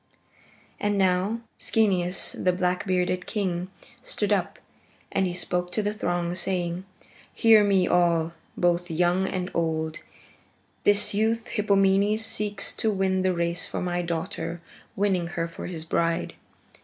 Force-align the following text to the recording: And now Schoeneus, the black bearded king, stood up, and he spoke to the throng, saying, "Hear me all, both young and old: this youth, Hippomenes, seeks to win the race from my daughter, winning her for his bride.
And 0.79 0.97
now 0.97 1.41
Schoeneus, 1.59 2.31
the 2.31 2.51
black 2.51 2.87
bearded 2.87 3.27
king, 3.27 3.67
stood 4.01 4.33
up, 4.33 4.57
and 5.11 5.27
he 5.27 5.33
spoke 5.35 5.71
to 5.73 5.83
the 5.83 5.93
throng, 5.93 6.33
saying, 6.33 6.85
"Hear 7.31 7.63
me 7.63 7.87
all, 7.87 8.33
both 8.57 8.89
young 8.89 9.27
and 9.27 9.51
old: 9.53 9.99
this 10.85 11.13
youth, 11.13 11.49
Hippomenes, 11.49 12.25
seeks 12.25 12.75
to 12.77 12.89
win 12.89 13.21
the 13.21 13.35
race 13.35 13.67
from 13.67 13.83
my 13.83 14.01
daughter, 14.01 14.59
winning 14.95 15.27
her 15.37 15.47
for 15.47 15.67
his 15.67 15.85
bride. 15.85 16.33